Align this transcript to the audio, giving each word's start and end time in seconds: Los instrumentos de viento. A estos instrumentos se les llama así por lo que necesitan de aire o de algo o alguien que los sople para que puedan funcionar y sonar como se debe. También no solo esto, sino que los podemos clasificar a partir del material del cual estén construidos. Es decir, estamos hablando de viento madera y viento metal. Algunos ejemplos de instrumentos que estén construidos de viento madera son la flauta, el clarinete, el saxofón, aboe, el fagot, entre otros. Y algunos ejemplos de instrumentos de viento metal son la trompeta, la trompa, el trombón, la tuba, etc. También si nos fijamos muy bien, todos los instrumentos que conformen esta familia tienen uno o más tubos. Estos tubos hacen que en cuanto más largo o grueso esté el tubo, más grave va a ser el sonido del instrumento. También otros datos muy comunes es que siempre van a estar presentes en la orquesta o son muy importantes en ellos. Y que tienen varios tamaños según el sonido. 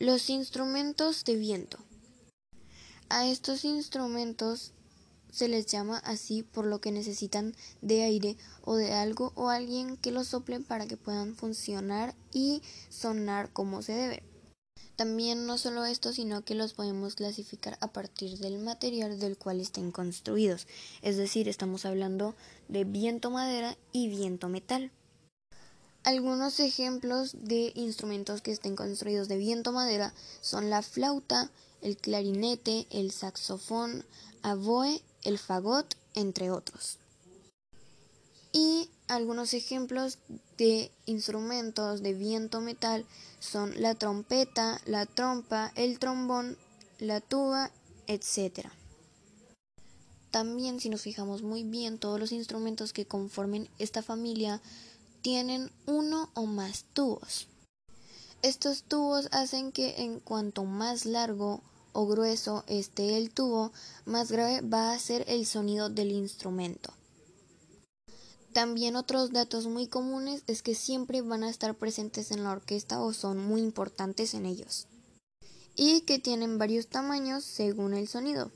Los 0.00 0.30
instrumentos 0.30 1.24
de 1.24 1.34
viento. 1.34 1.76
A 3.08 3.26
estos 3.26 3.64
instrumentos 3.64 4.70
se 5.32 5.48
les 5.48 5.66
llama 5.66 5.98
así 5.98 6.44
por 6.44 6.66
lo 6.66 6.80
que 6.80 6.92
necesitan 6.92 7.52
de 7.82 8.04
aire 8.04 8.36
o 8.62 8.76
de 8.76 8.92
algo 8.92 9.32
o 9.34 9.48
alguien 9.48 9.96
que 9.96 10.12
los 10.12 10.28
sople 10.28 10.60
para 10.60 10.86
que 10.86 10.96
puedan 10.96 11.34
funcionar 11.34 12.14
y 12.32 12.62
sonar 12.90 13.52
como 13.52 13.82
se 13.82 13.94
debe. 13.94 14.22
También 14.94 15.46
no 15.46 15.58
solo 15.58 15.84
esto, 15.84 16.12
sino 16.12 16.44
que 16.44 16.54
los 16.54 16.74
podemos 16.74 17.16
clasificar 17.16 17.76
a 17.80 17.92
partir 17.92 18.38
del 18.38 18.60
material 18.60 19.18
del 19.18 19.36
cual 19.36 19.60
estén 19.60 19.90
construidos. 19.90 20.68
Es 21.02 21.16
decir, 21.16 21.48
estamos 21.48 21.84
hablando 21.84 22.36
de 22.68 22.84
viento 22.84 23.32
madera 23.32 23.76
y 23.90 24.06
viento 24.06 24.48
metal. 24.48 24.92
Algunos 26.08 26.58
ejemplos 26.58 27.36
de 27.38 27.70
instrumentos 27.74 28.40
que 28.40 28.50
estén 28.50 28.76
construidos 28.76 29.28
de 29.28 29.36
viento 29.36 29.72
madera 29.72 30.14
son 30.40 30.70
la 30.70 30.80
flauta, 30.80 31.50
el 31.82 31.98
clarinete, 31.98 32.86
el 32.88 33.10
saxofón, 33.10 34.06
aboe, 34.40 35.02
el 35.24 35.36
fagot, 35.38 35.98
entre 36.14 36.50
otros. 36.50 36.96
Y 38.54 38.88
algunos 39.06 39.52
ejemplos 39.52 40.16
de 40.56 40.90
instrumentos 41.04 42.02
de 42.02 42.14
viento 42.14 42.62
metal 42.62 43.04
son 43.38 43.78
la 43.78 43.94
trompeta, 43.94 44.80
la 44.86 45.04
trompa, 45.04 45.72
el 45.74 45.98
trombón, 45.98 46.56
la 46.98 47.20
tuba, 47.20 47.70
etc. 48.06 48.70
También 50.30 50.80
si 50.80 50.88
nos 50.88 51.02
fijamos 51.02 51.42
muy 51.42 51.64
bien, 51.64 51.98
todos 51.98 52.18
los 52.18 52.32
instrumentos 52.32 52.94
que 52.94 53.04
conformen 53.04 53.68
esta 53.78 54.02
familia 54.02 54.62
tienen 55.28 55.70
uno 55.84 56.30
o 56.32 56.46
más 56.46 56.86
tubos. 56.94 57.48
Estos 58.40 58.82
tubos 58.82 59.28
hacen 59.30 59.72
que 59.72 59.96
en 59.98 60.20
cuanto 60.20 60.64
más 60.64 61.04
largo 61.04 61.60
o 61.92 62.06
grueso 62.06 62.64
esté 62.66 63.18
el 63.18 63.28
tubo, 63.28 63.70
más 64.06 64.32
grave 64.32 64.62
va 64.62 64.90
a 64.90 64.98
ser 64.98 65.26
el 65.28 65.44
sonido 65.44 65.90
del 65.90 66.12
instrumento. 66.12 66.94
También 68.54 68.96
otros 68.96 69.30
datos 69.30 69.66
muy 69.66 69.86
comunes 69.86 70.44
es 70.46 70.62
que 70.62 70.74
siempre 70.74 71.20
van 71.20 71.44
a 71.44 71.50
estar 71.50 71.74
presentes 71.74 72.30
en 72.30 72.42
la 72.42 72.52
orquesta 72.52 73.02
o 73.02 73.12
son 73.12 73.36
muy 73.36 73.60
importantes 73.60 74.32
en 74.32 74.46
ellos. 74.46 74.86
Y 75.76 76.00
que 76.06 76.18
tienen 76.18 76.56
varios 76.56 76.86
tamaños 76.86 77.44
según 77.44 77.92
el 77.92 78.08
sonido. 78.08 78.50